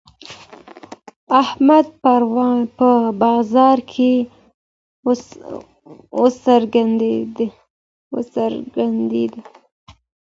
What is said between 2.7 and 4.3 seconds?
په بازار کي